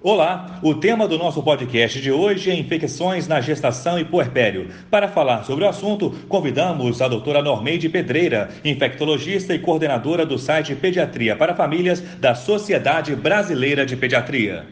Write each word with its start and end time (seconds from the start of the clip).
Olá, 0.00 0.60
o 0.62 0.76
tema 0.76 1.08
do 1.08 1.18
nosso 1.18 1.42
podcast 1.42 2.00
de 2.00 2.12
hoje 2.12 2.52
é 2.52 2.54
infecções 2.54 3.26
na 3.26 3.40
gestação 3.40 3.98
e 3.98 4.04
puerpério. 4.04 4.70
Para 4.88 5.08
falar 5.08 5.42
sobre 5.42 5.64
o 5.64 5.68
assunto, 5.68 6.10
convidamos 6.28 7.02
a 7.02 7.08
doutora 7.08 7.42
Normeide 7.42 7.88
Pedreira, 7.88 8.48
infectologista 8.64 9.52
e 9.52 9.58
coordenadora 9.58 10.24
do 10.24 10.38
site 10.38 10.76
Pediatria 10.76 11.34
para 11.34 11.52
Famílias 11.52 12.00
da 12.00 12.36
Sociedade 12.36 13.16
Brasileira 13.16 13.84
de 13.84 13.96
Pediatria. 13.96 14.66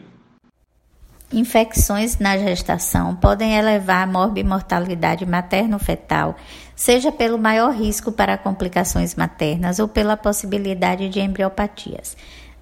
Infecções 1.33 2.19
na 2.19 2.37
gestação 2.37 3.13
podem 3.13 3.57
elevar 3.57 4.03
a 4.03 4.09
morbimortalidade 4.09 5.25
materno-fetal, 5.25 6.37
seja 6.73 7.11
pelo 7.11 7.37
maior 7.37 7.73
risco 7.73 8.13
para 8.13 8.37
complicações 8.37 9.13
maternas 9.13 9.77
ou 9.77 9.89
pela 9.89 10.15
possibilidade 10.15 11.09
de 11.09 11.19
embriopatias. 11.19 12.15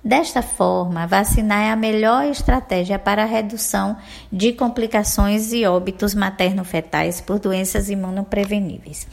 Desta 0.05 0.43
forma, 0.43 1.07
vacinar 1.07 1.63
é 1.63 1.71
a 1.71 1.75
melhor 1.75 2.25
estratégia 2.25 2.99
para 2.99 3.23
a 3.23 3.25
redução 3.25 3.97
de 4.32 4.54
complicações 4.54 5.51
e 5.51 5.65
óbitos 5.65 6.13
materno-fetais 6.13 7.19
por 7.19 7.39
doenças 7.39 7.89
imunopreveníveis. 7.89 9.07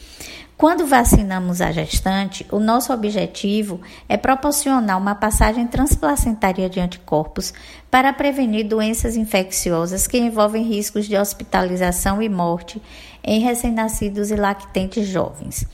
Quando 0.55 0.85
vacinamos 0.85 1.61
a 1.61 1.71
gestante, 1.71 2.45
o 2.51 2.59
nosso 2.59 2.93
objetivo 2.93 3.81
é 4.07 4.17
proporcionar 4.17 4.99
uma 4.99 5.15
passagem 5.15 5.65
transplacentária 5.65 6.69
de 6.69 6.79
anticorpos 6.79 7.55
para 7.89 8.13
prevenir 8.13 8.67
doenças 8.67 9.15
infecciosas 9.15 10.05
que 10.05 10.19
envolvem 10.19 10.63
riscos 10.63 11.07
de 11.07 11.17
hospitalização 11.17 12.21
e 12.21 12.29
morte 12.29 12.79
em 13.23 13.39
recém-nascidos 13.39 14.29
e 14.29 14.35
lactentes 14.35 15.07
jovens. 15.07 15.65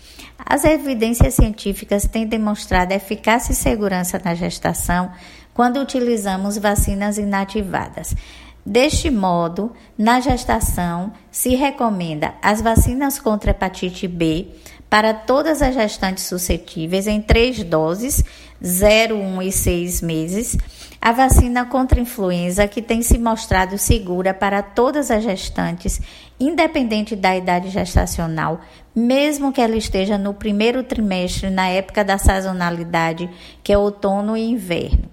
As 0.45 0.63
evidências 0.63 1.34
científicas 1.34 2.05
têm 2.05 2.25
demonstrado 2.25 2.93
eficácia 2.93 3.52
e 3.52 3.55
segurança 3.55 4.20
na 4.23 4.34
gestação 4.34 5.11
quando 5.53 5.80
utilizamos 5.80 6.57
vacinas 6.57 7.17
inativadas. 7.17 8.16
Deste 8.66 9.09
modo, 9.09 9.73
na 9.97 10.20
gestação, 10.20 11.11
se 11.31 11.55
recomenda 11.55 12.33
as 12.41 12.61
vacinas 12.61 13.19
contra 13.19 13.52
hepatite 13.52 14.08
B 14.08 14.47
para 14.89 15.13
todas 15.13 15.61
as 15.61 15.75
gestantes 15.75 16.23
suscetíveis 16.25 17.08
em 17.08 17.22
três 17.22 17.63
doses, 17.63 18.23
0, 18.63 19.17
1 19.17 19.41
e 19.44 19.52
6 19.52 20.02
meses, 20.02 20.58
a 21.02 21.11
vacina 21.11 21.66
contra 21.66 22.00
influenza, 22.00 22.67
que 22.67 22.81
tem 22.81 23.02
se 23.02 23.17
mostrado 23.17 23.78
segura 23.78 24.33
para 24.33 24.61
todas 24.61 25.09
as 25.09 25.23
gestantes, 25.23 26.02
independente 26.39 27.16
da 27.16 27.36
idade 27.36 27.69
gestacional, 27.69 28.59
mesmo 28.94 29.53
que 29.53 29.61
ela 29.61 29.78
esteja 29.78 30.17
no 30.17 30.33
primeiro 30.33 30.83
trimestre, 30.83 31.50
na 31.50 31.67
época 31.69 32.03
da 32.03 32.17
sazonalidade, 32.17 33.30
que 33.64 33.72
é 33.72 33.78
outono 33.78 34.36
e 34.36 34.50
inverno. 34.50 35.09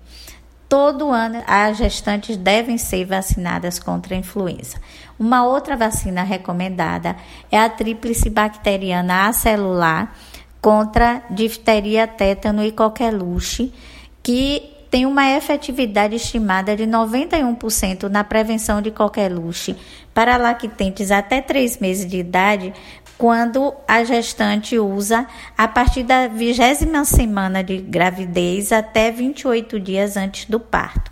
Todo 0.69 1.13
ano, 1.13 1.45
as 1.47 1.77
gestantes 1.77 2.37
devem 2.37 2.77
ser 2.77 3.05
vacinadas 3.05 3.79
contra 3.79 4.17
a 4.17 4.19
influenza. 4.19 4.79
Uma 5.17 5.47
outra 5.47 5.77
vacina 5.77 6.25
recomendada 6.25 7.15
é 7.53 7.59
a 7.59 7.69
tríplice 7.69 8.29
bacteriana 8.29 9.29
acelular 9.29 10.13
contra 10.61 11.23
difteria, 11.31 12.09
tétano 12.09 12.65
e 12.65 12.73
coqueluche, 12.73 13.73
que 14.21 14.76
tem 14.91 15.07
uma 15.07 15.31
efetividade 15.31 16.17
estimada 16.17 16.77
de 16.77 16.85
91% 16.85 18.05
na 18.05 18.23
prevenção 18.25 18.81
de 18.81 18.91
coqueluche 18.91 19.77
para 20.15 20.37
lactentes 20.37 21.11
até 21.11 21.41
3 21.41 21.79
meses 21.79 22.07
de 22.07 22.19
idade, 22.19 22.73
quando 23.19 23.75
a 23.89 24.05
gestante 24.05 24.79
usa 24.79 25.27
a 25.57 25.67
partir 25.67 26.03
da 26.03 26.29
vigésima 26.29 27.05
semana 27.05 27.65
de 27.65 27.79
gravidez 27.79 28.73
até 28.73 29.11
28 29.11 29.81
dias 29.81 30.17
antes 30.17 30.45
do 30.47 30.61
parto. 30.61 31.11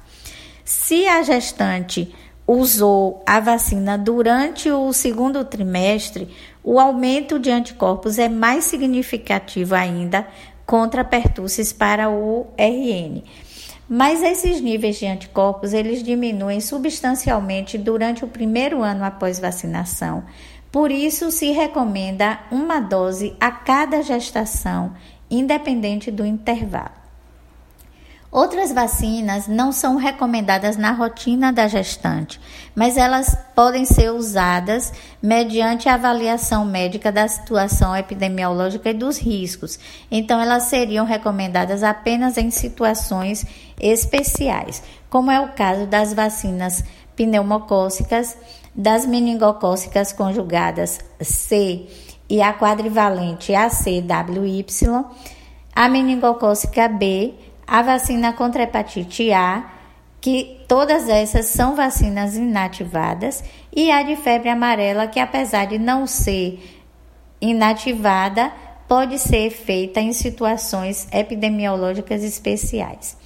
Se 0.65 1.07
a 1.07 1.23
gestante 1.23 2.15
usou 2.47 3.23
a 3.27 3.41
vacina 3.41 3.97
durante 3.97 4.71
o 4.71 4.93
segundo 4.93 5.45
trimestre, 5.45 6.29
o 6.63 6.79
aumento 6.79 7.39
de 7.39 7.51
anticorpos 7.51 8.19
é 8.19 8.29
mais 8.29 8.65
significativo 8.65 9.75
ainda 9.75 10.27
contra 10.67 11.05
pertussis 11.05 11.73
para 11.73 12.09
o 12.09 12.47
RN. 12.59 13.23
Mas 13.89 14.23
esses 14.23 14.61
níveis 14.61 14.97
de 14.97 15.07
anticorpos 15.07 15.73
eles 15.73 16.03
diminuem 16.03 16.61
substancialmente 16.61 17.77
durante 17.77 18.25
o 18.25 18.29
primeiro 18.29 18.83
ano 18.83 19.05
após 19.05 19.39
vacinação, 19.39 20.25
por 20.75 20.91
isso, 20.91 21.31
se 21.31 21.53
recomenda 21.53 22.41
uma 22.51 22.81
dose 22.81 23.37
a 23.39 23.49
cada 23.49 24.03
gestação, 24.03 24.93
independente 25.31 26.11
do 26.11 26.27
intervalo. 26.27 27.04
Outras 28.35 28.73
vacinas 28.73 29.47
não 29.47 29.71
são 29.71 29.95
recomendadas 29.95 30.77
na 30.77 30.91
rotina 30.91 31.53
da 31.53 31.69
gestante, 31.69 32.41
mas 32.75 32.97
elas 32.97 33.33
podem 33.55 33.85
ser 33.85 34.11
usadas 34.11 34.93
mediante 35.23 35.89
a 35.89 35.95
avaliação 35.95 36.65
médica 36.65 37.13
da 37.13 37.29
situação 37.29 37.95
epidemiológica 37.95 38.91
e 38.91 38.93
dos 38.93 39.19
riscos. 39.19 39.79
Então, 40.11 40.41
elas 40.41 40.65
seriam 40.65 41.07
recomendadas 41.07 41.85
apenas 41.85 42.37
em 42.37 42.51
situações 42.51 43.47
especiais, 43.81 44.83
como 45.09 45.31
é 45.31 45.39
o 45.39 45.53
caso 45.53 45.87
das 45.87 46.13
vacinas 46.13 46.83
pneumocócicas, 47.15 48.37
das 48.75 49.07
meningocócicas 49.07 50.13
conjugadas 50.13 50.99
C 51.21 51.87
e 52.29 52.43
a 52.43 52.53
quadrivalente 52.53 53.55
ACWY, 53.55 54.67
a 55.73 55.89
meningocócica 55.89 56.89
B, 56.89 57.33
a 57.67 57.83
vacina 57.83 58.33
contra 58.33 58.63
hepatite 58.63 59.33
A, 59.33 59.71
que 60.21 60.65
todas 60.67 61.09
essas 61.09 61.47
são 61.47 61.77
vacinas 61.77 62.37
inativadas, 62.37 63.45
e 63.75 63.91
a 63.91 64.03
de 64.03 64.17
febre 64.17 64.49
amarela, 64.49 65.07
que 65.07 65.21
apesar 65.21 65.67
de 65.67 65.79
não 65.79 66.07
ser 66.07 66.83
inativada, 67.41 68.53
pode 68.89 69.19
ser 69.19 69.51
feita 69.51 70.01
em 70.01 70.13
situações 70.13 71.09
epidemiológicas 71.13 72.23
especiais. 72.23 73.17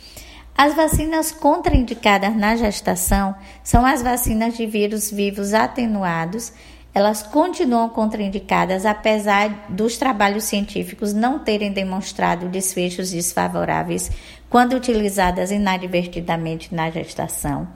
As 0.57 0.75
vacinas 0.75 1.31
contraindicadas 1.31 2.35
na 2.35 2.57
gestação 2.57 3.33
são 3.63 3.87
as 3.87 4.03
vacinas 4.03 4.57
de 4.57 4.67
vírus 4.67 5.09
vivos 5.09 5.55
atenuados. 5.55 6.53
Elas 6.99 7.23
continuam 7.23 7.89
contraindicadas 7.89 8.85
apesar 8.85 9.67
dos 9.69 9.97
trabalhos 9.97 10.43
científicos 10.43 11.15
não 11.15 11.39
terem 11.39 11.71
demonstrado 11.71 12.49
desfechos 12.49 13.13
desfavoráveis 13.13 14.11
quando 14.51 14.73
utilizadas 14.73 15.53
inadvertidamente 15.53 16.75
na 16.75 16.91
gestação. 16.91 17.69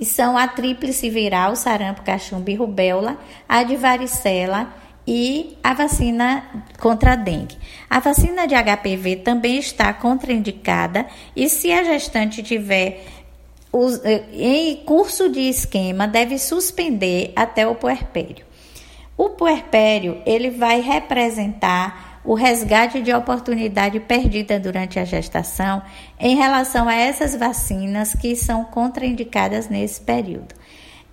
E 0.00 0.04
são 0.04 0.36
a 0.36 0.48
tríplice 0.48 1.08
viral, 1.08 1.54
sarampo, 1.54 2.02
cachumba 2.02 2.50
e 2.50 2.56
rubéola, 2.56 3.16
a 3.48 3.62
de 3.62 3.76
varicela 3.76 4.74
e 5.06 5.56
a 5.62 5.72
vacina 5.72 6.42
contra 6.80 7.12
a 7.12 7.16
dengue. 7.16 7.56
A 7.88 8.00
vacina 8.00 8.44
de 8.44 8.56
HPV 8.56 9.18
também 9.18 9.58
está 9.58 9.92
contraindicada 9.92 11.06
e 11.36 11.48
se 11.48 11.70
a 11.70 11.84
gestante 11.84 12.42
tiver 12.42 13.04
eh, 14.02 14.24
em 14.32 14.76
curso 14.84 15.28
de 15.28 15.42
esquema, 15.42 16.08
deve 16.08 16.38
suspender 16.38 17.32
até 17.36 17.68
o 17.68 17.76
puerpério. 17.76 18.47
O 19.18 19.30
puerpério, 19.30 20.22
ele 20.24 20.48
vai 20.48 20.80
representar 20.80 22.20
o 22.24 22.34
resgate 22.34 23.02
de 23.02 23.12
oportunidade 23.12 23.98
perdida 23.98 24.60
durante 24.60 25.00
a 25.00 25.04
gestação 25.04 25.82
em 26.20 26.36
relação 26.36 26.88
a 26.88 26.94
essas 26.94 27.34
vacinas 27.34 28.14
que 28.14 28.36
são 28.36 28.64
contraindicadas 28.64 29.68
nesse 29.68 30.00
período. 30.00 30.54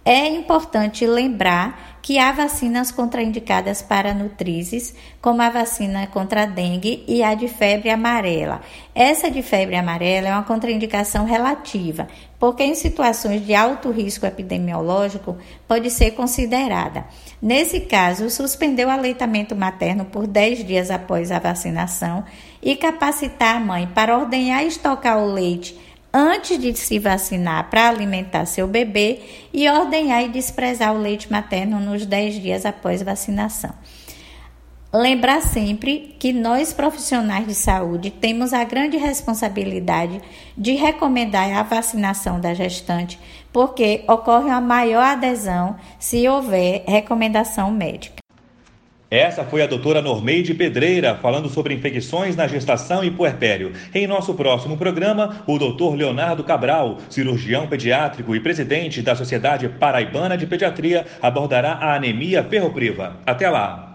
É 0.08 0.28
importante 0.30 1.08
lembrar 1.08 1.98
que 2.04 2.20
há 2.20 2.32
vacinas 2.32 2.92
contraindicadas 2.92 3.82
para 3.82 4.14
nutrizes, 4.14 4.94
como 5.20 5.42
a 5.42 5.50
vacina 5.50 6.06
contra 6.06 6.44
a 6.44 6.46
dengue 6.46 7.04
e 7.08 7.24
a 7.24 7.34
de 7.34 7.48
febre 7.48 7.90
amarela. 7.90 8.62
Essa 8.94 9.32
de 9.32 9.42
febre 9.42 9.76
amarela 9.76 10.28
é 10.28 10.32
uma 10.32 10.44
contraindicação 10.44 11.26
relativa, 11.26 12.08
porque 12.38 12.64
em 12.64 12.76
situações 12.76 13.44
de 13.44 13.56
alto 13.56 13.90
risco 13.90 14.28
epidemiológico 14.28 15.36
pode 15.68 15.90
ser 15.90 16.12
considerada. 16.12 17.06
Nesse 17.42 17.82
caso, 17.82 18.30
suspender 18.30 18.86
o 18.86 18.90
aleitamento 18.90 19.56
materno 19.56 20.06
por 20.06 20.26
10 20.26 20.66
dias 20.66 20.90
após 20.90 21.32
a 21.32 21.40
vacinação 21.40 22.24
e 22.62 22.76
capacitar 22.76 23.58
a 23.58 23.60
mãe 23.60 23.88
para 23.88 24.18
ordenhar 24.18 24.64
e 24.64 24.68
estocar 24.68 25.18
o 25.20 25.32
leite 25.32 25.78
antes 26.14 26.58
de 26.58 26.74
se 26.74 26.98
vacinar 26.98 27.70
para 27.70 27.90
alimentar 27.90 28.46
seu 28.46 28.68
bebê 28.68 29.20
e 29.54 29.70
ordenhar 29.70 30.24
e 30.24 30.30
desprezar 30.30 30.96
o 30.96 31.02
leite 31.02 31.30
materno 31.30 31.80
nos 31.80 32.06
10 32.06 32.42
dias 32.42 32.66
após 32.66 33.02
vacinação. 33.02 33.74
Lembrar 34.98 35.42
sempre 35.42 36.16
que 36.18 36.32
nós 36.32 36.72
profissionais 36.72 37.46
de 37.46 37.54
saúde 37.54 38.10
temos 38.10 38.54
a 38.54 38.64
grande 38.64 38.96
responsabilidade 38.96 40.22
de 40.58 40.72
recomendar 40.72 41.52
a 41.52 41.64
vacinação 41.64 42.40
da 42.40 42.54
gestante, 42.54 43.20
porque 43.52 44.06
ocorre 44.08 44.46
uma 44.46 44.62
maior 44.62 45.04
adesão 45.04 45.76
se 46.00 46.26
houver 46.30 46.86
recomendação 46.88 47.72
médica. 47.72 48.24
Essa 49.12 49.44
foi 49.44 49.62
a 49.62 49.68
doutora 49.68 50.02
Normeide 50.02 50.54
Pedreira 50.54 51.16
falando 51.16 51.50
sobre 51.50 51.74
infecções 51.74 52.38
na 52.38 52.48
gestação 52.48 53.04
e 53.04 53.12
puerpério. 53.12 53.74
Em 53.94 54.08
nosso 54.08 54.34
próximo 54.34 54.78
programa, 54.78 55.44
o 55.46 55.60
doutor 55.60 55.94
Leonardo 55.94 56.42
Cabral, 56.42 57.00
cirurgião 57.10 57.68
pediátrico 57.68 58.34
e 58.34 58.40
presidente 58.40 59.02
da 59.02 59.14
Sociedade 59.14 59.68
Paraibana 59.68 60.38
de 60.38 60.48
Pediatria, 60.48 61.06
abordará 61.22 61.74
a 61.74 61.96
anemia 61.96 62.46
ferropriva. 62.46 63.18
Até 63.26 63.50
lá! 63.50 63.95